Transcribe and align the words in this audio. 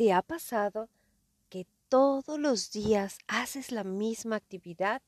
¿Te 0.00 0.14
ha 0.14 0.22
pasado 0.22 0.88
que 1.50 1.66
todos 1.90 2.38
los 2.38 2.72
días 2.72 3.18
haces 3.28 3.70
la 3.70 3.84
misma 3.84 4.36
actividad? 4.36 5.02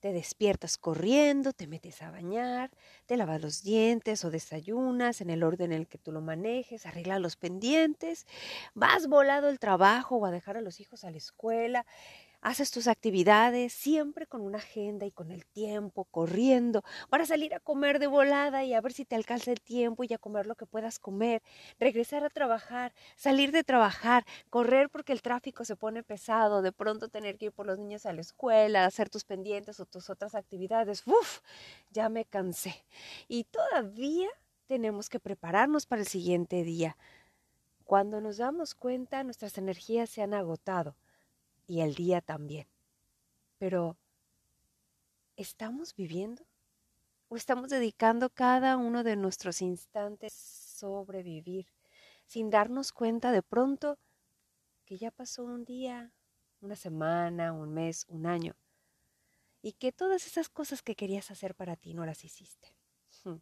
Te 0.00 0.12
despiertas 0.12 0.78
corriendo, 0.78 1.52
te 1.52 1.68
metes 1.68 2.02
a 2.02 2.10
bañar, 2.10 2.72
te 3.06 3.16
lavas 3.16 3.40
los 3.40 3.62
dientes 3.62 4.24
o 4.24 4.32
desayunas 4.32 5.20
en 5.20 5.30
el 5.30 5.44
orden 5.44 5.70
en 5.70 5.78
el 5.78 5.86
que 5.86 5.98
tú 5.98 6.10
lo 6.10 6.22
manejes, 6.22 6.86
arreglas 6.86 7.20
los 7.20 7.36
pendientes, 7.36 8.26
vas 8.74 9.06
volado 9.06 9.46
al 9.46 9.60
trabajo 9.60 10.16
o 10.16 10.26
a 10.26 10.32
dejar 10.32 10.56
a 10.56 10.60
los 10.60 10.80
hijos 10.80 11.04
a 11.04 11.12
la 11.12 11.18
escuela 11.18 11.86
haces 12.40 12.70
tus 12.70 12.86
actividades 12.86 13.72
siempre 13.72 14.26
con 14.26 14.40
una 14.40 14.58
agenda 14.58 15.06
y 15.06 15.10
con 15.10 15.30
el 15.30 15.46
tiempo, 15.46 16.04
corriendo, 16.04 16.82
para 17.08 17.26
salir 17.26 17.54
a 17.54 17.60
comer 17.60 17.98
de 17.98 18.06
volada 18.06 18.64
y 18.64 18.74
a 18.74 18.80
ver 18.80 18.92
si 18.92 19.04
te 19.04 19.16
alcanza 19.16 19.50
el 19.52 19.60
tiempo 19.60 20.04
y 20.04 20.12
a 20.12 20.18
comer 20.18 20.46
lo 20.46 20.54
que 20.54 20.66
puedas 20.66 20.98
comer, 20.98 21.42
regresar 21.78 22.24
a 22.24 22.30
trabajar, 22.30 22.92
salir 23.16 23.52
de 23.52 23.64
trabajar, 23.64 24.24
correr 24.50 24.90
porque 24.90 25.12
el 25.12 25.22
tráfico 25.22 25.64
se 25.64 25.76
pone 25.76 26.02
pesado, 26.02 26.62
de 26.62 26.72
pronto 26.72 27.08
tener 27.08 27.38
que 27.38 27.46
ir 27.46 27.52
por 27.52 27.66
los 27.66 27.78
niños 27.78 28.06
a 28.06 28.12
la 28.12 28.20
escuela, 28.20 28.84
hacer 28.84 29.10
tus 29.10 29.24
pendientes 29.24 29.80
o 29.80 29.86
tus 29.86 30.10
otras 30.10 30.34
actividades. 30.34 31.06
Uf, 31.06 31.40
ya 31.90 32.08
me 32.08 32.24
cansé. 32.24 32.84
Y 33.28 33.44
todavía 33.44 34.28
tenemos 34.66 35.08
que 35.08 35.20
prepararnos 35.20 35.86
para 35.86 36.02
el 36.02 36.08
siguiente 36.08 36.64
día. 36.64 36.96
Cuando 37.84 38.20
nos 38.20 38.38
damos 38.38 38.74
cuenta, 38.74 39.22
nuestras 39.22 39.58
energías 39.58 40.10
se 40.10 40.22
han 40.22 40.34
agotado 40.34 40.96
y 41.66 41.80
el 41.80 41.94
día 41.94 42.20
también. 42.20 42.68
Pero, 43.58 43.96
¿estamos 45.36 45.94
viviendo? 45.94 46.46
¿O 47.28 47.36
estamos 47.36 47.70
dedicando 47.70 48.30
cada 48.30 48.76
uno 48.76 49.02
de 49.02 49.16
nuestros 49.16 49.62
instantes 49.62 50.32
a 50.34 50.78
sobrevivir 50.78 51.66
sin 52.24 52.50
darnos 52.50 52.92
cuenta 52.92 53.32
de 53.32 53.42
pronto 53.42 53.98
que 54.84 54.98
ya 54.98 55.10
pasó 55.10 55.44
un 55.44 55.64
día, 55.64 56.12
una 56.60 56.76
semana, 56.76 57.52
un 57.52 57.72
mes, 57.72 58.04
un 58.08 58.26
año? 58.26 58.54
Y 59.62 59.72
que 59.72 59.90
todas 59.90 60.26
esas 60.26 60.48
cosas 60.48 60.82
que 60.82 60.94
querías 60.94 61.30
hacer 61.30 61.54
para 61.54 61.76
ti 61.76 61.94
no 61.94 62.06
las 62.06 62.24
hiciste. 62.24 62.76
Hmm. 63.24 63.38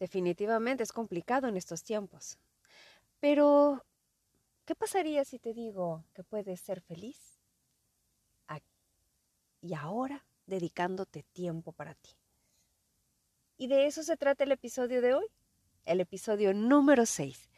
Definitivamente 0.00 0.82
es 0.82 0.92
complicado 0.92 1.46
en 1.46 1.56
estos 1.56 1.84
tiempos. 1.84 2.38
Pero 3.20 3.84
¿Qué 4.64 4.76
pasaría 4.76 5.24
si 5.24 5.40
te 5.40 5.54
digo 5.54 6.04
que 6.14 6.22
puedes 6.22 6.60
ser 6.60 6.80
feliz 6.80 7.40
y 9.60 9.74
ahora 9.74 10.26
dedicándote 10.46 11.24
tiempo 11.32 11.72
para 11.72 11.94
ti? 11.94 12.10
Y 13.56 13.66
de 13.68 13.86
eso 13.86 14.02
se 14.02 14.16
trata 14.16 14.44
el 14.44 14.52
episodio 14.52 15.00
de 15.00 15.14
hoy, 15.14 15.26
el 15.84 16.00
episodio 16.00 16.54
número 16.54 17.06
6. 17.06 17.48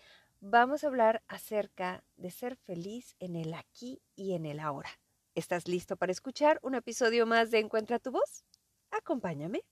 Vamos 0.40 0.84
a 0.84 0.88
hablar 0.88 1.22
acerca 1.28 2.04
de 2.16 2.30
ser 2.30 2.56
feliz 2.56 3.16
en 3.18 3.36
el 3.36 3.54
aquí 3.54 4.02
y 4.16 4.34
en 4.34 4.44
el 4.44 4.60
ahora. 4.60 4.90
¿Estás 5.34 5.66
listo 5.66 5.96
para 5.96 6.12
escuchar 6.12 6.58
un 6.62 6.74
episodio 6.74 7.26
más 7.26 7.50
de 7.50 7.58
Encuentra 7.58 7.98
tu 7.98 8.12
voz? 8.12 8.44
Acompáñame. 8.90 9.62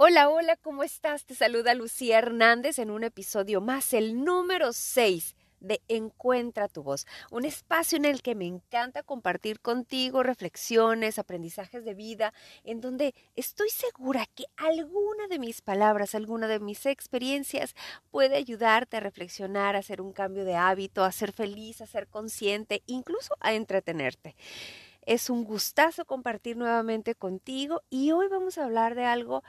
Hola, 0.00 0.28
hola, 0.28 0.54
¿cómo 0.54 0.84
estás? 0.84 1.24
Te 1.24 1.34
saluda 1.34 1.74
Lucía 1.74 2.18
Hernández 2.18 2.78
en 2.78 2.92
un 2.92 3.02
episodio 3.02 3.60
más, 3.60 3.92
el 3.92 4.24
número 4.24 4.72
6 4.72 5.34
de 5.58 5.82
Encuentra 5.88 6.68
tu 6.68 6.84
voz, 6.84 7.04
un 7.32 7.44
espacio 7.44 7.98
en 7.98 8.04
el 8.04 8.22
que 8.22 8.36
me 8.36 8.46
encanta 8.46 9.02
compartir 9.02 9.58
contigo 9.58 10.22
reflexiones, 10.22 11.18
aprendizajes 11.18 11.84
de 11.84 11.94
vida, 11.94 12.32
en 12.62 12.80
donde 12.80 13.12
estoy 13.34 13.70
segura 13.70 14.26
que 14.36 14.44
alguna 14.56 15.26
de 15.26 15.40
mis 15.40 15.62
palabras, 15.62 16.14
alguna 16.14 16.46
de 16.46 16.60
mis 16.60 16.86
experiencias 16.86 17.74
puede 18.12 18.36
ayudarte 18.36 18.98
a 18.98 19.00
reflexionar, 19.00 19.74
a 19.74 19.80
hacer 19.80 20.00
un 20.00 20.12
cambio 20.12 20.44
de 20.44 20.54
hábito, 20.54 21.02
a 21.02 21.10
ser 21.10 21.32
feliz, 21.32 21.80
a 21.80 21.86
ser 21.86 22.06
consciente, 22.06 22.84
incluso 22.86 23.34
a 23.40 23.52
entretenerte. 23.52 24.36
Es 25.08 25.30
un 25.30 25.42
gustazo 25.42 26.04
compartir 26.04 26.58
nuevamente 26.58 27.14
contigo 27.14 27.82
y 27.88 28.12
hoy 28.12 28.28
vamos 28.28 28.58
a 28.58 28.64
hablar 28.66 28.94
de 28.94 29.06
algo 29.06 29.42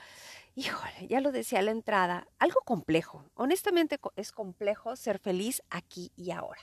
híjole, 0.55 1.07
ya 1.09 1.19
lo 1.19 1.33
decía 1.33 1.59
a 1.59 1.63
la 1.63 1.71
entrada, 1.71 2.29
algo 2.39 2.61
complejo. 2.61 3.25
Honestamente 3.35 3.99
es 4.15 4.31
complejo 4.31 4.95
ser 4.95 5.19
feliz 5.19 5.61
aquí 5.69 6.13
y 6.15 6.31
ahora. 6.31 6.61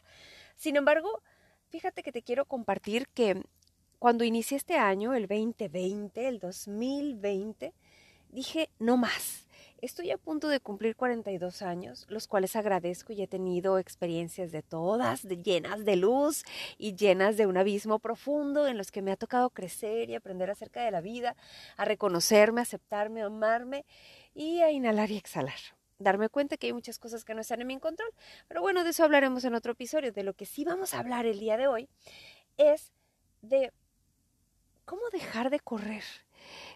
Sin 0.54 0.76
embargo, 0.76 1.22
fíjate 1.68 2.02
que 2.02 2.10
te 2.10 2.22
quiero 2.22 2.46
compartir 2.46 3.06
que 3.08 3.42
cuando 3.98 4.24
inicié 4.24 4.56
este 4.56 4.78
año, 4.78 5.12
el 5.12 5.26
2020, 5.26 6.28
el 6.28 6.38
2020, 6.38 7.74
dije, 8.30 8.70
no 8.78 8.96
más. 8.96 9.45
Estoy 9.82 10.10
a 10.10 10.16
punto 10.16 10.48
de 10.48 10.58
cumplir 10.58 10.96
42 10.96 11.60
años, 11.60 12.06
los 12.08 12.26
cuales 12.26 12.56
agradezco 12.56 13.12
y 13.12 13.20
he 13.20 13.26
tenido 13.26 13.78
experiencias 13.78 14.50
de 14.50 14.62
todas, 14.62 15.24
llenas 15.24 15.84
de 15.84 15.96
luz 15.96 16.44
y 16.78 16.96
llenas 16.96 17.36
de 17.36 17.46
un 17.46 17.58
abismo 17.58 17.98
profundo 17.98 18.66
en 18.66 18.78
los 18.78 18.90
que 18.90 19.02
me 19.02 19.12
ha 19.12 19.16
tocado 19.16 19.50
crecer 19.50 20.08
y 20.08 20.14
aprender 20.14 20.50
acerca 20.50 20.82
de 20.82 20.90
la 20.90 21.02
vida, 21.02 21.36
a 21.76 21.84
reconocerme, 21.84 22.62
aceptarme, 22.62 23.20
amarme 23.20 23.84
y 24.34 24.62
a 24.62 24.70
inhalar 24.70 25.10
y 25.10 25.18
exhalar. 25.18 25.58
Darme 25.98 26.30
cuenta 26.30 26.56
que 26.56 26.68
hay 26.68 26.72
muchas 26.72 26.98
cosas 26.98 27.22
que 27.22 27.34
no 27.34 27.42
están 27.42 27.60
en 27.60 27.66
mi 27.66 27.78
control. 27.78 28.08
Pero 28.48 28.62
bueno, 28.62 28.82
de 28.82 28.90
eso 28.90 29.04
hablaremos 29.04 29.44
en 29.44 29.54
otro 29.54 29.72
episodio. 29.72 30.10
De 30.10 30.22
lo 30.22 30.32
que 30.32 30.46
sí 30.46 30.64
vamos 30.64 30.94
a 30.94 31.00
hablar 31.00 31.26
el 31.26 31.38
día 31.38 31.58
de 31.58 31.68
hoy 31.68 31.88
es 32.56 32.92
de 33.42 33.72
cómo 34.86 35.02
dejar 35.12 35.50
de 35.50 35.60
correr, 35.60 36.04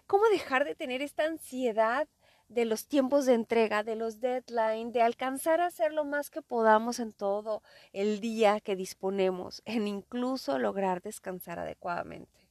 cómo 0.06 0.28
dejar 0.28 0.66
de 0.66 0.74
tener 0.74 1.00
esta 1.00 1.24
ansiedad 1.24 2.06
de 2.50 2.64
los 2.64 2.86
tiempos 2.86 3.26
de 3.26 3.34
entrega, 3.34 3.84
de 3.84 3.94
los 3.94 4.20
deadlines, 4.20 4.92
de 4.92 5.02
alcanzar 5.02 5.60
a 5.60 5.66
hacer 5.66 5.92
lo 5.92 6.04
más 6.04 6.30
que 6.30 6.42
podamos 6.42 6.98
en 6.98 7.12
todo 7.12 7.62
el 7.92 8.20
día 8.20 8.60
que 8.60 8.74
disponemos, 8.74 9.62
en 9.64 9.86
incluso 9.86 10.58
lograr 10.58 11.00
descansar 11.00 11.60
adecuadamente. 11.60 12.48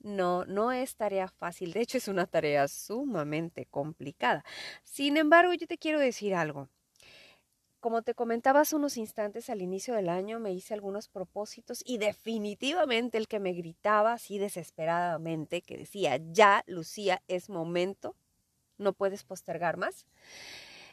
No, 0.00 0.44
no 0.44 0.72
es 0.72 0.96
tarea 0.96 1.28
fácil, 1.28 1.72
de 1.72 1.80
hecho 1.80 1.98
es 1.98 2.08
una 2.08 2.26
tarea 2.26 2.66
sumamente 2.66 3.64
complicada. 3.66 4.44
Sin 4.82 5.16
embargo, 5.16 5.54
yo 5.54 5.68
te 5.68 5.78
quiero 5.78 6.00
decir 6.00 6.34
algo. 6.34 6.68
Como 7.78 8.02
te 8.02 8.14
comentaba 8.14 8.60
hace 8.60 8.74
unos 8.74 8.96
instantes 8.96 9.50
al 9.50 9.62
inicio 9.62 9.94
del 9.94 10.08
año, 10.08 10.40
me 10.40 10.52
hice 10.52 10.74
algunos 10.74 11.08
propósitos 11.08 11.84
y 11.86 11.98
definitivamente 11.98 13.18
el 13.18 13.28
que 13.28 13.38
me 13.38 13.52
gritaba 13.52 14.14
así 14.14 14.38
desesperadamente, 14.38 15.62
que 15.62 15.76
decía, 15.78 16.16
ya, 16.32 16.64
Lucía, 16.66 17.22
es 17.28 17.48
momento 17.48 18.16
no 18.78 18.92
puedes 18.92 19.24
postergar 19.24 19.76
más, 19.76 20.06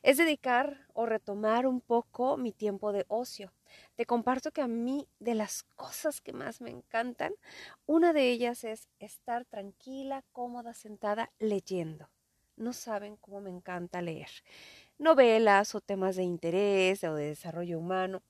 es 0.06 0.18
dedicar 0.18 0.86
o 0.94 1.08
retomar 1.08 1.66
un 1.66 1.82
poco 1.82 2.38
mi 2.38 2.52
tiempo 2.52 2.92
de 2.92 3.06
ocio. 3.08 3.52
Te 3.96 4.06
comparto 4.06 4.52
que 4.52 4.62
a 4.62 4.68
mí 4.68 5.08
de 5.20 5.34
las 5.34 5.64
cosas 5.76 6.22
que 6.22 6.32
más 6.32 6.62
me 6.62 6.70
encantan, 6.70 7.34
una 7.88 8.14
de 8.14 8.30
ellas 8.30 8.64
es 8.64 8.88
estar 9.00 9.46
tranquila, 9.46 10.24
cómoda, 10.32 10.76
sentada, 10.76 11.32
leyendo. 11.40 12.10
No 12.56 12.72
saben 12.72 13.18
cómo 13.18 13.42
me 13.42 13.50
encanta 13.50 14.02
leer. 14.04 14.30
Novelas 15.00 15.74
o 15.74 15.82
temas 15.82 16.16
de 16.16 16.24
interés 16.24 17.04
o 17.04 17.16
de 17.16 17.30
desarrollo 17.30 17.80
humano. 17.80 18.22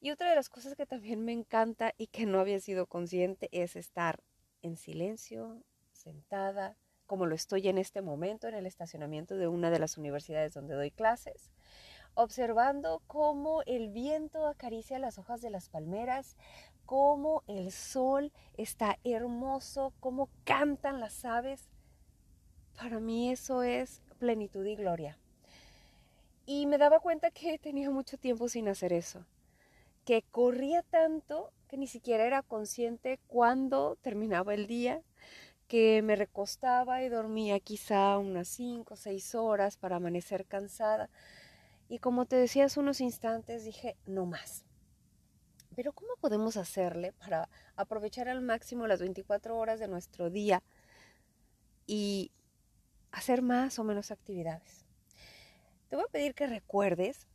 Y 0.00 0.10
otra 0.10 0.28
de 0.28 0.36
las 0.36 0.50
cosas 0.50 0.74
que 0.76 0.84
también 0.84 1.24
me 1.24 1.32
encanta 1.32 1.94
y 1.96 2.08
que 2.08 2.26
no 2.26 2.38
había 2.38 2.60
sido 2.60 2.86
consciente 2.86 3.48
es 3.50 3.76
estar 3.76 4.22
en 4.60 4.76
silencio, 4.76 5.62
sentada, 5.92 6.76
como 7.14 7.26
lo 7.26 7.36
estoy 7.36 7.68
en 7.68 7.78
este 7.78 8.02
momento 8.02 8.48
en 8.48 8.56
el 8.56 8.66
estacionamiento 8.66 9.36
de 9.36 9.46
una 9.46 9.70
de 9.70 9.78
las 9.78 9.96
universidades 9.98 10.52
donde 10.52 10.74
doy 10.74 10.90
clases, 10.90 11.52
observando 12.14 13.02
cómo 13.06 13.62
el 13.66 13.88
viento 13.88 14.48
acaricia 14.48 14.98
las 14.98 15.16
hojas 15.16 15.40
de 15.40 15.50
las 15.50 15.68
palmeras, 15.68 16.36
cómo 16.86 17.44
el 17.46 17.70
sol 17.70 18.32
está 18.56 18.98
hermoso, 19.04 19.92
cómo 20.00 20.28
cantan 20.42 20.98
las 20.98 21.24
aves. 21.24 21.68
Para 22.76 22.98
mí 22.98 23.30
eso 23.30 23.62
es 23.62 24.02
plenitud 24.18 24.66
y 24.66 24.74
gloria. 24.74 25.16
Y 26.46 26.66
me 26.66 26.78
daba 26.78 26.98
cuenta 26.98 27.30
que 27.30 27.60
tenía 27.60 27.90
mucho 27.90 28.18
tiempo 28.18 28.48
sin 28.48 28.66
hacer 28.66 28.92
eso, 28.92 29.24
que 30.04 30.22
corría 30.32 30.82
tanto 30.82 31.52
que 31.68 31.76
ni 31.76 31.86
siquiera 31.86 32.26
era 32.26 32.42
consciente 32.42 33.20
cuándo 33.28 33.98
terminaba 34.02 34.52
el 34.52 34.66
día, 34.66 35.00
que 35.74 36.02
me 36.02 36.14
recostaba 36.14 37.02
y 37.02 37.08
dormía 37.08 37.58
quizá 37.58 38.16
unas 38.18 38.46
cinco 38.46 38.94
o 38.94 38.96
seis 38.96 39.34
horas 39.34 39.76
para 39.76 39.96
amanecer 39.96 40.46
cansada. 40.46 41.10
Y 41.88 41.98
como 41.98 42.26
te 42.26 42.36
decía 42.36 42.66
hace 42.66 42.78
unos 42.78 43.00
instantes, 43.00 43.64
dije, 43.64 43.96
no 44.06 44.24
más. 44.24 44.64
Pero 45.74 45.92
¿cómo 45.92 46.12
podemos 46.20 46.56
hacerle 46.56 47.12
para 47.12 47.48
aprovechar 47.74 48.28
al 48.28 48.40
máximo 48.40 48.86
las 48.86 49.00
24 49.00 49.58
horas 49.58 49.80
de 49.80 49.88
nuestro 49.88 50.30
día 50.30 50.62
y 51.88 52.30
hacer 53.10 53.42
más 53.42 53.76
o 53.80 53.82
menos 53.82 54.12
actividades? 54.12 54.84
Te 55.88 55.96
voy 55.96 56.04
a 56.04 56.12
pedir 56.12 56.36
que 56.36 56.46
recuerdes 56.46 57.26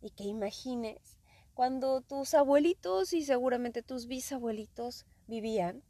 y 0.00 0.12
que 0.12 0.24
imagines 0.24 1.18
cuando 1.52 2.00
tus 2.00 2.32
abuelitos 2.32 3.12
y 3.12 3.22
seguramente 3.22 3.82
tus 3.82 4.06
bisabuelitos 4.06 5.04
vivían 5.26 5.82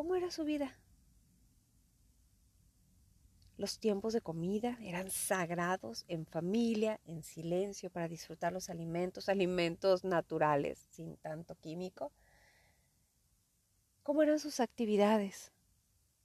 ¿Cómo 0.00 0.16
era 0.16 0.30
su 0.30 0.44
vida? 0.44 0.78
Los 3.58 3.78
tiempos 3.78 4.14
de 4.14 4.22
comida 4.22 4.78
eran 4.80 5.10
sagrados 5.10 6.06
en 6.08 6.24
familia, 6.24 6.98
en 7.04 7.22
silencio, 7.22 7.90
para 7.90 8.08
disfrutar 8.08 8.50
los 8.50 8.70
alimentos, 8.70 9.28
alimentos 9.28 10.02
naturales, 10.02 10.86
sin 10.88 11.18
tanto 11.18 11.54
químico. 11.54 12.12
¿Cómo 14.02 14.22
eran 14.22 14.38
sus 14.38 14.58
actividades? 14.58 15.52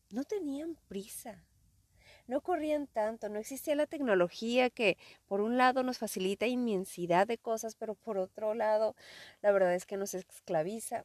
No 0.10 0.24
tenían 0.24 0.78
prisa, 0.88 1.44
no 2.28 2.40
corrían 2.40 2.88
tanto, 2.88 3.28
no 3.28 3.40
existía 3.40 3.76
la 3.76 3.88
tecnología 3.88 4.70
que 4.70 4.98
por 5.28 5.42
un 5.42 5.58
lado 5.58 5.84
nos 5.84 5.98
facilita 5.98 6.48
inmensidad 6.48 7.28
de 7.28 7.38
cosas, 7.38 7.76
pero 7.76 7.96
por 7.96 8.20
otro 8.20 8.54
lado 8.54 8.96
la 9.42 9.52
verdad 9.52 9.76
es 9.76 9.86
que 9.86 9.98
nos 9.98 10.14
esclaviza. 10.14 11.04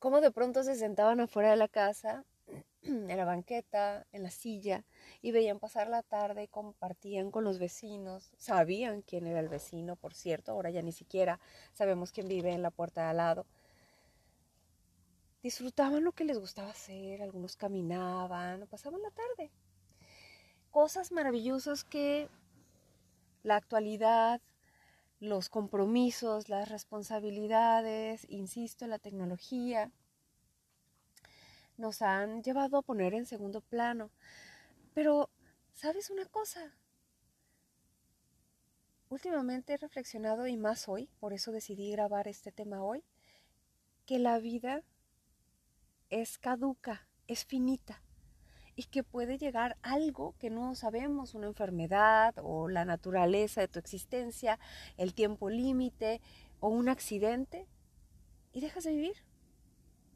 Cómo 0.00 0.22
de 0.22 0.30
pronto 0.30 0.62
se 0.64 0.76
sentaban 0.76 1.20
afuera 1.20 1.50
de 1.50 1.58
la 1.58 1.68
casa 1.68 2.24
en 2.82 3.14
la 3.14 3.26
banqueta, 3.26 4.06
en 4.12 4.22
la 4.22 4.30
silla, 4.30 4.82
y 5.20 5.30
veían 5.30 5.58
pasar 5.58 5.88
la 5.88 6.02
tarde 6.02 6.44
y 6.44 6.48
compartían 6.48 7.30
con 7.30 7.44
los 7.44 7.58
vecinos. 7.58 8.32
Sabían 8.38 9.02
quién 9.02 9.26
era 9.26 9.40
el 9.40 9.50
vecino, 9.50 9.96
por 9.96 10.14
cierto, 10.14 10.52
ahora 10.52 10.70
ya 10.70 10.80
ni 10.80 10.92
siquiera 10.92 11.38
sabemos 11.74 12.12
quién 12.12 12.28
vive 12.28 12.50
en 12.50 12.62
la 12.62 12.70
puerta 12.70 13.02
de 13.02 13.08
al 13.10 13.18
lado. 13.18 13.46
Disfrutaban 15.42 16.02
lo 16.02 16.12
que 16.12 16.24
les 16.24 16.38
gustaba 16.38 16.70
hacer, 16.70 17.20
algunos 17.20 17.56
caminaban, 17.56 18.66
pasaban 18.68 19.02
la 19.02 19.10
tarde. 19.10 19.50
Cosas 20.70 21.12
maravillosas 21.12 21.84
que 21.84 22.30
la 23.42 23.56
actualidad, 23.56 24.40
los 25.20 25.50
compromisos, 25.50 26.48
las 26.48 26.68
responsabilidades, 26.68 28.26
insisto, 28.30 28.86
la 28.86 28.98
tecnología, 28.98 29.92
nos 31.76 32.02
han 32.02 32.42
llevado 32.42 32.78
a 32.78 32.82
poner 32.82 33.14
en 33.14 33.26
segundo 33.26 33.60
plano. 33.60 34.10
Pero, 34.94 35.30
¿sabes 35.74 36.10
una 36.10 36.24
cosa? 36.24 36.74
Últimamente 39.10 39.74
he 39.74 39.76
reflexionado 39.76 40.46
y 40.46 40.56
más 40.56 40.88
hoy, 40.88 41.10
por 41.20 41.32
eso 41.32 41.52
decidí 41.52 41.90
grabar 41.90 42.28
este 42.28 42.52
tema 42.52 42.82
hoy, 42.82 43.04
que 44.06 44.18
la 44.18 44.38
vida 44.38 44.82
es 46.08 46.38
caduca, 46.38 47.06
es 47.26 47.44
finita 47.44 48.02
y 48.80 48.84
que 48.84 49.02
puede 49.02 49.36
llegar 49.36 49.76
algo 49.82 50.34
que 50.38 50.48
no 50.48 50.74
sabemos, 50.74 51.34
una 51.34 51.48
enfermedad 51.48 52.34
o 52.42 52.66
la 52.66 52.86
naturaleza 52.86 53.60
de 53.60 53.68
tu 53.68 53.78
existencia, 53.78 54.58
el 54.96 55.12
tiempo 55.12 55.50
límite 55.50 56.22
o 56.60 56.68
un 56.68 56.88
accidente 56.88 57.66
y 58.54 58.62
dejas 58.62 58.84
de 58.84 58.92
vivir. 58.92 59.16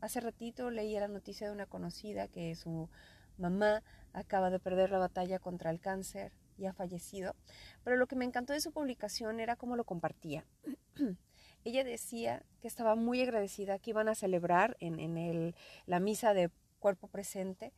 Hace 0.01 0.21
ratito 0.21 0.71
leía 0.71 1.01
la 1.01 1.09
noticia 1.09 1.47
de 1.47 1.53
una 1.53 1.67
conocida 1.67 2.27
que 2.29 2.55
su 2.55 2.89
mamá 3.37 3.83
acaba 4.15 4.49
de 4.49 4.61
perder 4.61 4.91
la 4.91 4.99
batalla 4.99 5.39
contra 5.39 5.71
el 5.71 5.79
cáncer 5.79 6.33
y 6.57 6.65
ha 6.65 6.73
fallecido, 6.73 7.37
pero 7.83 7.99
lo 7.99 8.07
que 8.07 8.17
me 8.17 8.25
encantó 8.25 8.55
de 8.55 8.63
su 8.63 8.73
publicación 8.73 9.41
era 9.41 9.57
cómo 9.57 9.77
lo 9.77 9.85
compartía. 9.85 10.47
Ella 11.65 11.85
decía 11.85 12.43
que 12.63 12.69
estaba 12.69 12.95
muy 12.95 13.21
agradecida 13.21 13.79
que 13.79 13.91
iban 13.91 14.09
a 14.09 14.15
celebrar 14.15 14.79
en, 14.81 14.99
en 15.01 15.55
la 15.85 16.01
misa 16.01 16.33
de 16.33 16.51
cuerpo 16.79 17.09
presente, 17.09 17.75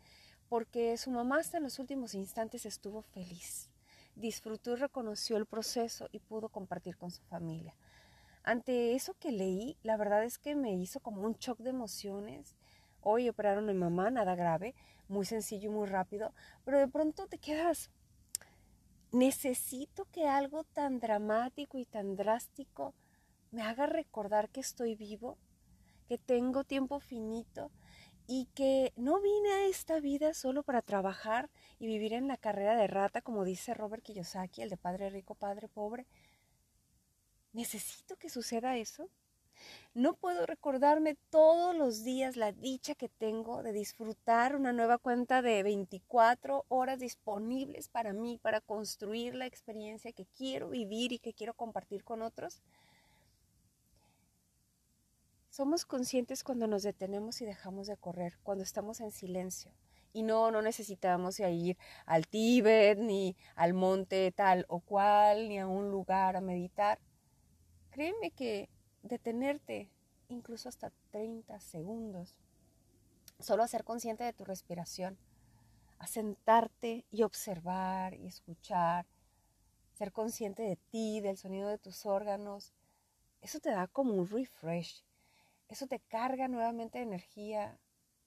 porque 0.48 0.96
su 0.96 1.10
mamá 1.10 1.38
hasta 1.38 1.56
en 1.56 1.64
los 1.64 1.78
últimos 1.78 2.14
instantes 2.14 2.66
estuvo 2.66 3.02
feliz, 3.02 3.68
disfrutó 4.14 4.72
y 4.72 4.76
reconoció 4.76 5.36
el 5.36 5.46
proceso 5.46 6.08
y 6.12 6.20
pudo 6.20 6.48
compartir 6.48 6.96
con 6.96 7.10
su 7.10 7.22
familia. 7.24 7.74
Ante 8.42 8.94
eso 8.94 9.14
que 9.14 9.32
leí, 9.32 9.76
la 9.82 9.96
verdad 9.96 10.24
es 10.24 10.38
que 10.38 10.54
me 10.54 10.74
hizo 10.74 11.00
como 11.00 11.22
un 11.22 11.34
shock 11.34 11.58
de 11.58 11.70
emociones. 11.70 12.54
Hoy 13.00 13.28
operaron 13.28 13.68
a 13.68 13.72
mi 13.72 13.78
mamá, 13.78 14.10
nada 14.10 14.36
grave, 14.36 14.74
muy 15.08 15.26
sencillo 15.26 15.70
y 15.70 15.74
muy 15.74 15.86
rápido, 15.88 16.32
pero 16.64 16.78
de 16.78 16.88
pronto 16.88 17.26
te 17.26 17.38
quedas, 17.38 17.90
necesito 19.12 20.06
que 20.12 20.28
algo 20.28 20.64
tan 20.64 21.00
dramático 21.00 21.78
y 21.78 21.86
tan 21.86 22.16
drástico 22.16 22.94
me 23.50 23.62
haga 23.62 23.86
recordar 23.86 24.48
que 24.48 24.60
estoy 24.60 24.94
vivo, 24.94 25.38
que 26.08 26.18
tengo 26.18 26.64
tiempo 26.64 27.00
finito 27.00 27.70
y 28.26 28.46
que 28.54 28.92
no 28.96 29.20
vine 29.20 29.50
a 29.52 29.66
esta 29.66 30.00
vida 30.00 30.34
solo 30.34 30.62
para 30.62 30.82
trabajar 30.82 31.50
y 31.78 31.86
vivir 31.86 32.12
en 32.12 32.28
la 32.28 32.36
carrera 32.36 32.76
de 32.76 32.86
rata, 32.86 33.22
como 33.22 33.44
dice 33.44 33.74
Robert 33.74 34.02
Kiyosaki, 34.02 34.62
el 34.62 34.70
de 34.70 34.76
padre 34.76 35.10
rico, 35.10 35.34
padre 35.34 35.68
pobre, 35.68 36.06
¿Necesito 37.56 38.16
que 38.16 38.28
suceda 38.28 38.76
eso? 38.76 39.08
No 39.94 40.12
puedo 40.12 40.44
recordarme 40.44 41.16
todos 41.30 41.74
los 41.74 42.04
días 42.04 42.36
la 42.36 42.52
dicha 42.52 42.94
que 42.94 43.08
tengo 43.08 43.62
de 43.62 43.72
disfrutar 43.72 44.54
una 44.54 44.74
nueva 44.74 44.98
cuenta 44.98 45.40
de 45.40 45.62
24 45.62 46.66
horas 46.68 47.00
disponibles 47.00 47.88
para 47.88 48.12
mí, 48.12 48.38
para 48.42 48.60
construir 48.60 49.34
la 49.34 49.46
experiencia 49.46 50.12
que 50.12 50.26
quiero 50.36 50.68
vivir 50.68 51.12
y 51.12 51.18
que 51.18 51.32
quiero 51.32 51.54
compartir 51.54 52.04
con 52.04 52.20
otros. 52.20 52.60
Somos 55.56 55.86
conscientes 55.86 56.44
cuando 56.44 56.66
nos 56.66 56.82
detenemos 56.82 57.40
y 57.40 57.46
dejamos 57.46 57.86
de 57.86 57.96
correr, 57.96 58.36
cuando 58.42 58.62
estamos 58.62 59.00
en 59.00 59.10
silencio. 59.10 59.72
Y 60.12 60.22
no, 60.22 60.50
no 60.50 60.60
necesitamos 60.60 61.40
ir 61.40 61.78
al 62.04 62.26
Tíbet, 62.26 62.98
ni 62.98 63.38
al 63.54 63.72
monte 63.72 64.32
tal 64.32 64.66
o 64.68 64.80
cual, 64.80 65.48
ni 65.48 65.58
a 65.58 65.66
un 65.66 65.90
lugar 65.90 66.36
a 66.36 66.42
meditar. 66.42 66.98
Créeme 67.88 68.32
que 68.32 68.68
detenerte 69.02 69.90
incluso 70.28 70.68
hasta 70.68 70.92
30 71.10 71.58
segundos, 71.60 72.36
solo 73.40 73.62
a 73.62 73.68
ser 73.68 73.82
consciente 73.82 74.24
de 74.24 74.34
tu 74.34 74.44
respiración, 74.44 75.16
a 75.98 76.06
sentarte 76.06 77.06
y 77.10 77.22
observar 77.22 78.12
y 78.12 78.26
escuchar, 78.26 79.06
ser 79.94 80.12
consciente 80.12 80.64
de 80.64 80.76
ti, 80.76 81.22
del 81.22 81.38
sonido 81.38 81.70
de 81.70 81.78
tus 81.78 82.04
órganos, 82.04 82.74
eso 83.40 83.58
te 83.58 83.70
da 83.70 83.86
como 83.86 84.12
un 84.12 84.28
refresh, 84.28 85.02
eso 85.68 85.86
te 85.86 86.00
carga 86.00 86.48
nuevamente 86.48 86.98
de 86.98 87.04
energía 87.04 87.78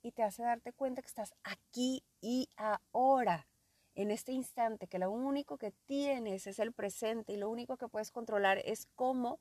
y 0.02 0.12
te 0.12 0.24
hace 0.24 0.44
darte 0.44 0.74
cuenta 0.74 1.02
que 1.02 1.08
estás 1.08 1.34
aquí 1.44 2.04
y 2.22 2.50
ahora, 2.56 3.48
en 3.96 4.12
este 4.12 4.32
instante, 4.32 4.88
que 4.88 5.00
lo 5.00 5.12
único 5.12 5.58
que 5.58 5.72
tienes 5.86 6.48
es 6.48 6.60
el 6.60 6.74
presente 6.74 7.34
y 7.34 7.38
lo 7.38 7.50
único 7.50 7.78
que 7.78 7.88
puedes 7.88 8.12
controlar 8.12 8.60
es 8.66 8.88
cómo 8.96 9.40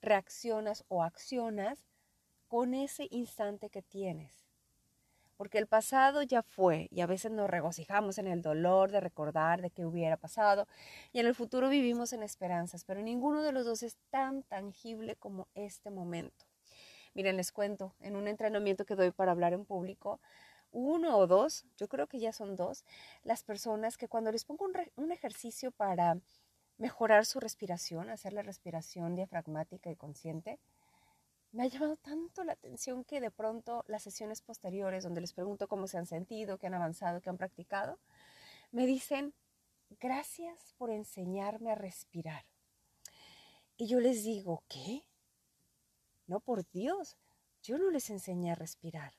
reaccionas 0.00 0.84
o 0.88 1.02
accionas 1.02 1.86
con 2.48 2.74
ese 2.74 3.08
instante 3.10 3.70
que 3.70 3.82
tienes. 3.82 4.46
Porque 5.36 5.58
el 5.58 5.68
pasado 5.68 6.22
ya 6.22 6.42
fue 6.42 6.88
y 6.90 7.00
a 7.00 7.06
veces 7.06 7.30
nos 7.30 7.48
regocijamos 7.48 8.18
en 8.18 8.26
el 8.26 8.42
dolor 8.42 8.90
de 8.90 9.00
recordar 9.00 9.62
de 9.62 9.70
qué 9.70 9.86
hubiera 9.86 10.16
pasado 10.16 10.66
y 11.12 11.20
en 11.20 11.26
el 11.26 11.34
futuro 11.34 11.68
vivimos 11.68 12.12
en 12.12 12.24
esperanzas, 12.24 12.84
pero 12.84 13.00
ninguno 13.02 13.42
de 13.42 13.52
los 13.52 13.64
dos 13.64 13.84
es 13.84 13.96
tan 14.10 14.42
tangible 14.42 15.14
como 15.14 15.46
este 15.54 15.90
momento. 15.90 16.47
Miren, 17.18 17.36
les 17.36 17.50
cuento, 17.50 17.96
en 17.98 18.14
un 18.14 18.28
entrenamiento 18.28 18.86
que 18.86 18.94
doy 18.94 19.10
para 19.10 19.32
hablar 19.32 19.52
en 19.52 19.64
público, 19.64 20.20
uno 20.70 21.18
o 21.18 21.26
dos, 21.26 21.64
yo 21.76 21.88
creo 21.88 22.06
que 22.06 22.20
ya 22.20 22.32
son 22.32 22.54
dos, 22.54 22.84
las 23.24 23.42
personas 23.42 23.96
que 23.96 24.06
cuando 24.06 24.30
les 24.30 24.44
pongo 24.44 24.68
un, 24.94 25.10
ejercicio 25.10 25.72
para 25.72 26.20
mejorar 26.76 27.26
su 27.26 27.40
respiración, 27.40 28.08
hacer 28.08 28.32
la 28.32 28.42
respiración 28.42 29.16
diafragmática 29.16 29.90
y 29.90 29.96
consciente, 29.96 30.60
me 31.50 31.64
ha 31.64 31.66
llamado 31.66 31.96
tanto 31.96 32.44
la 32.44 32.52
atención 32.52 33.02
que 33.02 33.20
de 33.20 33.32
pronto 33.32 33.84
las 33.88 34.04
sesiones 34.04 34.40
posteriores, 34.40 35.02
donde 35.02 35.20
les 35.20 35.32
pregunto 35.32 35.66
cómo 35.66 35.88
se 35.88 35.98
han 35.98 36.06
sentido, 36.06 36.56
qué 36.56 36.68
han 36.68 36.74
avanzado, 36.74 37.20
qué 37.20 37.30
han 37.30 37.36
practicado, 37.36 37.98
me 38.70 38.86
dicen, 38.86 39.34
gracias 39.98 40.72
por 40.78 40.92
enseñarme 40.92 41.72
a 41.72 41.74
respirar. 41.74 42.44
Y 43.76 43.88
yo 43.88 43.98
les 43.98 44.22
digo, 44.22 44.62
¿qué? 44.68 45.07
No, 46.28 46.40
por 46.40 46.68
Dios, 46.70 47.16
yo 47.62 47.78
no 47.78 47.90
les 47.90 48.10
enseñé 48.10 48.52
a 48.52 48.54
respirar. 48.54 49.14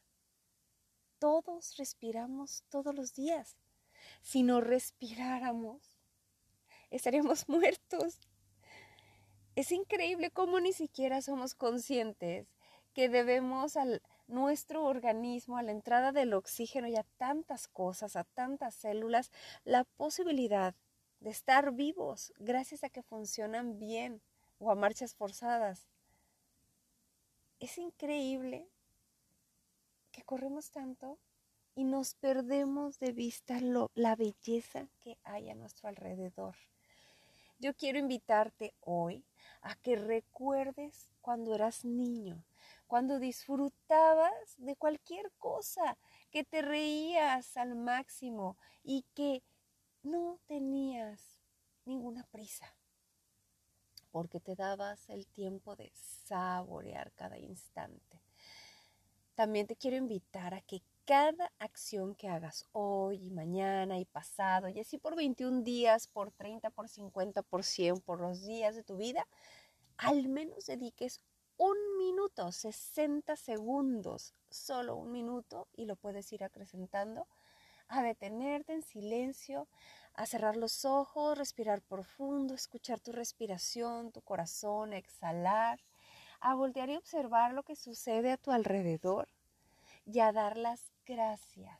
Todos 1.17 1.75
respiramos 1.75 2.63
todos 2.69 2.95
los 2.95 3.13
días. 3.13 3.57
Si 4.21 4.43
no 4.43 4.61
respiráramos, 4.61 5.97
estaríamos 6.91 7.49
muertos. 7.49 8.19
Es 9.55 9.71
increíble 9.71 10.29
cómo 10.29 10.59
ni 10.59 10.71
siquiera 10.71 11.21
somos 11.21 11.55
conscientes 11.55 12.47
que 12.93 13.09
debemos 13.09 13.75
a 13.75 13.85
nuestro 14.27 14.85
organismo, 14.85 15.57
a 15.57 15.63
la 15.63 15.71
entrada 15.71 16.11
del 16.11 16.33
oxígeno 16.35 16.87
y 16.87 16.95
a 16.95 17.05
tantas 17.17 17.67
cosas, 17.67 18.15
a 18.15 18.23
tantas 18.23 18.75
células, 18.75 19.31
la 19.63 19.83
posibilidad 19.83 20.75
de 21.19 21.31
estar 21.31 21.73
vivos 21.73 22.31
gracias 22.37 22.83
a 22.83 22.89
que 22.89 23.01
funcionan 23.01 23.79
bien 23.79 24.21
o 24.59 24.71
a 24.71 24.75
marchas 24.75 25.15
forzadas. 25.15 25.89
Es 27.59 27.77
increíble 27.77 28.69
que 30.13 30.23
corremos 30.23 30.71
tanto 30.71 31.19
y 31.75 31.83
nos 31.83 32.15
perdemos 32.15 32.99
de 32.99 33.11
vista 33.11 33.59
la 33.95 34.15
belleza 34.15 34.87
que 35.01 35.17
hay 35.23 35.49
a 35.49 35.55
nuestro 35.55 35.89
alrededor. 35.89 36.55
Yo 37.59 37.75
quiero 37.75 37.99
invitarte 37.99 38.73
hoy 38.79 39.25
a 39.61 39.75
que 39.75 39.97
recuerdes 39.97 41.13
cuando 41.19 41.53
eras 41.53 41.83
niño, 41.83 42.45
cuando 42.87 43.19
disfrutabas 43.19 44.55
de 44.57 44.77
cualquier 44.77 45.29
cosa, 45.37 45.97
que 46.31 46.45
te 46.45 46.61
reías 46.61 47.57
al 47.57 47.75
máximo 47.75 48.57
y 48.83 49.03
que 49.13 49.43
no 50.01 50.39
tenías 50.47 51.41
ninguna 51.83 52.23
prisa, 52.31 52.73
porque 54.11 54.39
te 54.39 54.55
dabas 54.55 55.09
el 55.09 55.27
tiempo 55.27 55.75
de 55.75 55.91
saborear 56.25 57.11
cada 57.13 57.37
instante. 57.37 58.21
También 59.35 59.67
te 59.67 59.75
quiero 59.75 59.97
invitar 59.97 60.53
a 60.53 60.61
que 60.61 60.81
cada 61.05 61.51
acción 61.57 62.13
que 62.13 62.27
hagas 62.27 62.65
hoy 62.71 63.25
y 63.25 63.31
mañana 63.31 63.97
y 63.97 64.05
pasado, 64.05 64.69
y 64.69 64.79
así 64.79 64.97
por 64.99 65.15
21 65.15 65.63
días, 65.63 66.07
por 66.07 66.31
30, 66.31 66.69
por 66.69 66.87
50, 66.87 67.41
por 67.41 67.63
100, 67.63 68.01
por 68.01 68.21
los 68.21 68.45
días 68.45 68.75
de 68.75 68.83
tu 68.83 68.97
vida, 68.97 69.27
al 69.97 70.27
menos 70.27 70.67
dediques 70.67 71.21
un 71.57 71.75
minuto, 71.97 72.51
60 72.51 73.35
segundos, 73.35 74.35
solo 74.49 74.95
un 74.95 75.11
minuto, 75.11 75.67
y 75.75 75.85
lo 75.85 75.95
puedes 75.95 76.31
ir 76.31 76.43
acrecentando, 76.43 77.27
a 77.87 78.03
detenerte 78.03 78.73
en 78.73 78.83
silencio, 78.83 79.67
a 80.19 80.25
cerrar 80.25 80.57
los 80.57 80.83
ojos, 80.83 81.37
respirar 81.37 81.81
profundo, 81.81 82.53
escuchar 82.53 82.99
tu 82.99 83.13
respiración, 83.13 84.11
tu 84.11 84.19
corazón, 84.19 84.91
exhalar, 84.91 85.79
a 86.41 86.55
voltear 86.55 86.89
y 86.89 86.97
observar 86.97 87.53
lo 87.53 87.63
que 87.63 87.77
sucede 87.77 88.33
a 88.33 88.37
tu 88.37 88.51
alrededor 88.51 89.29
y 90.05 90.19
a 90.19 90.33
dar 90.33 90.57
las 90.57 90.91
gracias, 91.05 91.79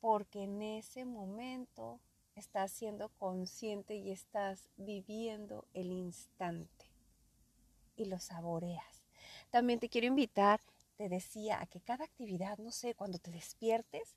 porque 0.00 0.42
en 0.42 0.60
ese 0.60 1.06
momento 1.06 1.98
estás 2.34 2.72
siendo 2.72 3.08
consciente 3.08 3.94
y 3.94 4.10
estás 4.10 4.68
viviendo 4.76 5.64
el 5.72 5.92
instante 5.92 6.84
y 7.96 8.04
lo 8.04 8.18
saboreas. 8.18 9.02
También 9.48 9.80
te 9.80 9.88
quiero 9.88 10.08
invitar, 10.08 10.60
te 11.02 11.08
decía, 11.08 11.60
a 11.60 11.66
que 11.66 11.80
cada 11.80 12.04
actividad, 12.04 12.58
no 12.58 12.70
sé, 12.70 12.94
cuando 12.94 13.18
te 13.18 13.32
despiertes, 13.32 14.16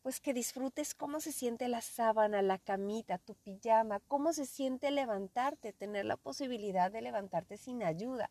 pues 0.00 0.18
que 0.18 0.32
disfrutes 0.32 0.94
cómo 0.94 1.20
se 1.20 1.30
siente 1.30 1.68
la 1.68 1.82
sábana, 1.82 2.40
la 2.40 2.56
camita, 2.56 3.18
tu 3.18 3.34
pijama, 3.34 4.00
cómo 4.08 4.32
se 4.32 4.46
siente 4.46 4.90
levantarte, 4.90 5.74
tener 5.74 6.06
la 6.06 6.16
posibilidad 6.16 6.90
de 6.90 7.02
levantarte 7.02 7.58
sin 7.58 7.82
ayuda, 7.82 8.30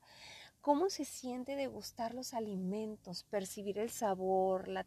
cómo 0.61 0.89
se 0.89 1.05
siente 1.05 1.55
degustar 1.55 2.15
los 2.15 2.33
alimentos, 2.33 3.23
percibir 3.25 3.77
el 3.77 3.91
sabor, 3.91 4.67
la 4.67 4.83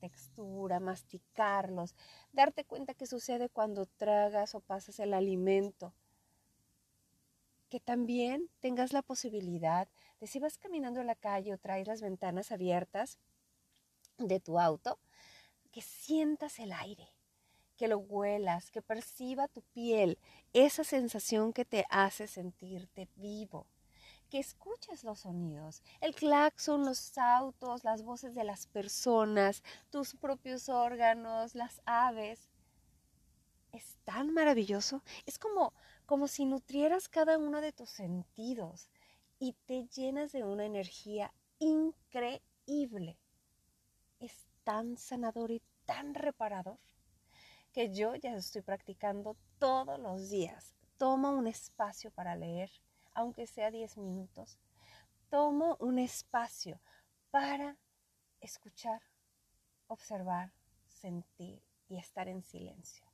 textura, 0.00 0.80
masticarlos, 0.80 1.94
darte 2.30 2.66
cuenta 2.66 2.92
qué 2.92 3.06
sucede 3.06 3.48
cuando 3.48 3.86
tragas 3.86 4.54
o 4.54 4.60
pasas 4.60 5.00
el 5.00 5.14
alimento. 5.14 5.94
Que 7.70 7.80
también 7.80 8.50
tengas 8.60 8.92
la 8.92 9.00
posibilidad 9.00 9.88
de 10.20 10.26
si 10.26 10.38
vas 10.38 10.58
caminando 10.58 11.00
en 11.00 11.06
la 11.06 11.14
calle 11.14 11.54
o 11.54 11.58
traes 11.58 11.86
las 11.86 12.02
ventanas 12.02 12.52
abiertas 12.52 13.18
de 14.18 14.40
tu 14.40 14.58
auto, 14.58 14.98
que 15.72 15.80
sientas 15.80 16.58
el 16.58 16.72
aire, 16.72 17.08
que 17.78 17.88
lo 17.88 17.98
huelas, 17.98 18.70
que 18.70 18.82
perciba 18.82 19.48
tu 19.48 19.62
piel 19.62 20.18
esa 20.52 20.84
sensación 20.84 21.54
que 21.54 21.64
te 21.64 21.86
hace 21.88 22.26
sentirte 22.26 23.08
vivo 23.16 23.66
que 24.30 24.38
escuches 24.38 25.02
los 25.04 25.20
sonidos, 25.20 25.82
el 26.00 26.14
claxon, 26.14 26.84
los 26.84 27.18
autos, 27.18 27.84
las 27.84 28.02
voces 28.02 28.34
de 28.34 28.44
las 28.44 28.66
personas, 28.68 29.62
tus 29.90 30.14
propios 30.14 30.68
órganos, 30.68 31.54
las 31.54 31.82
aves. 31.84 32.48
Es 33.72 33.98
tan 34.04 34.32
maravilloso, 34.32 35.02
es 35.26 35.38
como 35.38 35.74
como 36.10 36.26
si 36.26 36.44
nutrieras 36.44 37.08
cada 37.08 37.38
uno 37.38 37.60
de 37.60 37.70
tus 37.70 37.88
sentidos 37.88 38.90
y 39.38 39.52
te 39.64 39.86
llenas 39.86 40.32
de 40.32 40.42
una 40.42 40.64
energía 40.64 41.32
increíble. 41.60 43.16
Es 44.18 44.48
tan 44.64 44.96
sanador 44.96 45.52
y 45.52 45.62
tan 45.86 46.14
reparador 46.14 46.80
que 47.72 47.94
yo 47.94 48.16
ya 48.16 48.34
estoy 48.34 48.62
practicando 48.62 49.36
todos 49.60 50.00
los 50.00 50.30
días. 50.30 50.74
Toma 50.96 51.30
un 51.30 51.46
espacio 51.46 52.10
para 52.10 52.34
leer, 52.34 52.72
aunque 53.14 53.46
sea 53.46 53.70
10 53.70 53.96
minutos, 53.96 54.58
tomo 55.28 55.76
un 55.78 56.00
espacio 56.00 56.80
para 57.30 57.76
escuchar, 58.40 59.00
observar, 59.86 60.50
sentir 60.88 61.62
y 61.88 61.98
estar 61.98 62.26
en 62.26 62.42
silencio. 62.42 63.09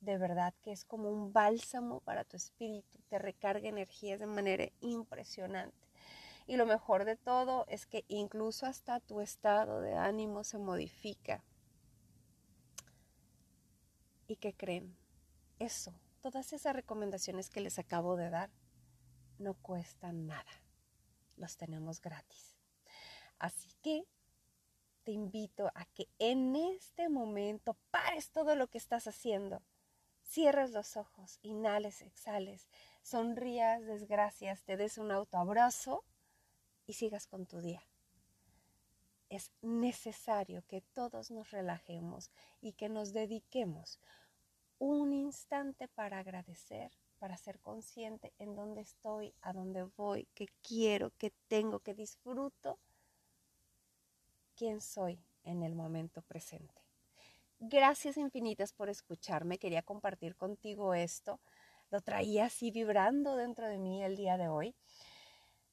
De 0.00 0.16
verdad 0.16 0.54
que 0.62 0.72
es 0.72 0.84
como 0.84 1.10
un 1.10 1.32
bálsamo 1.32 2.00
para 2.00 2.24
tu 2.24 2.36
espíritu, 2.36 2.98
te 3.08 3.18
recarga 3.18 3.68
energías 3.68 4.18
de 4.18 4.26
manera 4.26 4.66
impresionante. 4.80 5.88
Y 6.46 6.56
lo 6.56 6.66
mejor 6.66 7.04
de 7.04 7.16
todo 7.16 7.66
es 7.68 7.86
que 7.86 8.04
incluso 8.08 8.66
hasta 8.66 9.00
tu 9.00 9.20
estado 9.20 9.80
de 9.80 9.94
ánimo 9.94 10.42
se 10.42 10.58
modifica. 10.58 11.44
¿Y 14.26 14.36
qué 14.36 14.54
creen? 14.54 14.96
Eso, 15.58 15.92
todas 16.22 16.52
esas 16.52 16.74
recomendaciones 16.74 17.50
que 17.50 17.60
les 17.60 17.78
acabo 17.78 18.16
de 18.16 18.30
dar, 18.30 18.50
no 19.38 19.54
cuestan 19.54 20.26
nada. 20.26 20.50
Los 21.36 21.56
tenemos 21.56 22.00
gratis. 22.00 22.56
Así 23.38 23.70
que 23.82 24.06
te 25.04 25.12
invito 25.12 25.70
a 25.74 25.84
que 25.86 26.08
en 26.18 26.56
este 26.56 27.08
momento 27.08 27.76
pares 27.90 28.30
todo 28.30 28.54
lo 28.54 28.68
que 28.68 28.78
estás 28.78 29.06
haciendo. 29.06 29.62
Cierres 30.30 30.70
los 30.70 30.96
ojos, 30.96 31.40
inhales, 31.42 32.02
exhales, 32.02 32.68
sonrías, 33.02 33.84
desgracias, 33.84 34.62
te 34.62 34.76
des 34.76 34.96
un 34.96 35.10
autoabrazo 35.10 36.04
y 36.86 36.92
sigas 36.92 37.26
con 37.26 37.46
tu 37.46 37.60
día. 37.60 37.82
Es 39.28 39.50
necesario 39.60 40.62
que 40.68 40.82
todos 40.82 41.32
nos 41.32 41.50
relajemos 41.50 42.30
y 42.60 42.74
que 42.74 42.88
nos 42.88 43.12
dediquemos 43.12 43.98
un 44.78 45.12
instante 45.12 45.88
para 45.88 46.20
agradecer 46.20 46.92
para 47.18 47.36
ser 47.36 47.60
consciente 47.60 48.32
en 48.38 48.56
dónde 48.56 48.80
estoy, 48.80 49.34
a 49.42 49.52
dónde 49.52 49.82
voy, 49.96 50.26
qué 50.34 50.46
quiero, 50.62 51.12
qué 51.18 51.32
tengo, 51.48 51.80
qué 51.80 51.92
disfruto, 51.92 52.78
quién 54.56 54.80
soy 54.80 55.22
en 55.44 55.62
el 55.62 55.74
momento 55.74 56.22
presente. 56.22 56.79
Gracias 57.62 58.16
infinitas 58.16 58.72
por 58.72 58.88
escucharme. 58.88 59.58
Quería 59.58 59.82
compartir 59.82 60.34
contigo 60.34 60.94
esto. 60.94 61.40
Lo 61.90 62.00
traía 62.00 62.46
así 62.46 62.70
vibrando 62.70 63.36
dentro 63.36 63.68
de 63.68 63.78
mí 63.78 64.02
el 64.02 64.16
día 64.16 64.38
de 64.38 64.48
hoy. 64.48 64.74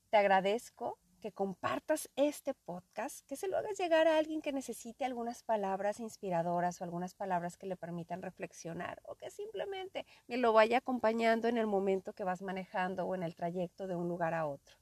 Te 0.10 0.17
agradezco 0.17 1.00
que 1.22 1.32
compartas 1.32 2.10
este 2.17 2.53
podcast, 2.53 3.25
que 3.25 3.38
se 3.38 3.48
lo 3.48 3.58
hagas 3.58 3.77
llegar 3.77 4.06
a 4.06 4.17
alguien 4.17 4.41
que 4.41 4.51
necesite 4.51 5.06
algunas 5.06 5.44
palabras 5.44 6.01
inspiradoras 6.01 6.82
o 6.82 6.84
algunas 6.84 7.13
palabras 7.13 7.56
que 7.56 7.67
le 7.67 7.77
permitan 7.77 8.22
reflexionar 8.22 9.01
o 9.06 9.15
que 9.15 9.32
simplemente 9.32 10.06
me 10.27 10.36
lo 10.36 10.51
vaya 10.51 10.79
acompañando 10.79 11.48
en 11.48 11.58
el 11.58 11.67
momento 11.67 12.12
que 12.12 12.25
vas 12.25 12.41
manejando 12.41 13.06
o 13.06 13.15
en 13.15 13.24
el 13.24 13.34
trayecto 13.34 13.88
de 13.88 13.96
un 13.96 14.10
lugar 14.10 14.34
a 14.34 14.46
otro. 14.46 14.75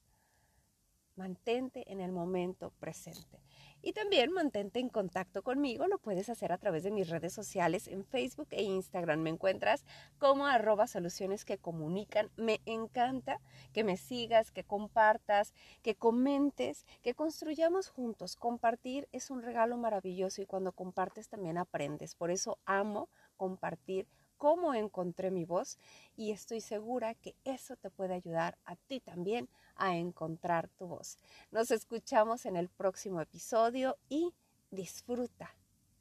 Mantente 1.16 1.90
en 1.92 2.02
el 2.02 2.12
momento 2.12 2.72
presente. 2.72 3.40
Y 3.88 3.94
también 3.94 4.32
mantente 4.32 4.80
en 4.80 4.90
contacto 4.90 5.44
conmigo. 5.44 5.86
Lo 5.86 6.00
puedes 6.00 6.28
hacer 6.30 6.52
a 6.52 6.58
través 6.58 6.82
de 6.82 6.90
mis 6.90 7.08
redes 7.08 7.34
sociales 7.34 7.88
en 7.88 8.04
Facebook 8.04 8.48
e 8.50 8.64
Instagram. 8.64 9.20
Me 9.20 9.30
encuentras 9.30 9.86
como 10.18 10.48
arroba 10.48 10.88
soluciones 10.88 11.46
que 11.46 11.60
comunican. 11.60 12.32
Me 12.36 12.62
encanta 12.66 13.40
que 13.74 13.84
me 13.84 13.98
sigas, 13.98 14.50
que 14.50 14.64
compartas, 14.64 15.54
que 15.84 15.94
comentes, 15.94 16.88
que 17.04 17.14
construyamos 17.14 17.90
juntos. 17.90 18.38
Compartir 18.38 19.08
es 19.12 19.30
un 19.30 19.44
regalo 19.44 19.78
maravilloso 19.78 20.42
y 20.42 20.48
cuando 20.48 20.72
compartes 20.72 21.30
también 21.30 21.60
aprendes. 21.60 22.16
Por 22.16 22.32
eso 22.32 22.58
amo 22.66 23.08
compartir 23.38 24.08
cómo 24.38 24.74
encontré 24.74 25.32
mi 25.32 25.46
voz 25.46 25.78
y 26.16 26.32
estoy 26.32 26.62
segura 26.62 27.16
que 27.16 27.36
eso 27.44 27.76
te 27.76 27.90
puede 27.90 28.14
ayudar 28.14 28.58
a 28.66 28.76
ti 28.76 29.00
también 29.00 29.50
a 29.76 29.98
encontrar 29.98 30.70
tu 30.70 30.88
voz. 30.88 31.18
Nos 31.52 31.72
escuchamos 31.72 32.46
en 32.46 32.56
el 32.56 32.70
próximo 32.70 33.22
episodio 33.22 33.98
y 34.10 34.34
disfruta 34.72 35.56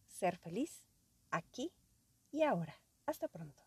ser 0.06 0.36
feliz 0.36 0.86
aquí 1.30 1.72
y 2.30 2.42
ahora. 2.42 2.74
Hasta 3.06 3.28
pronto. 3.28 3.62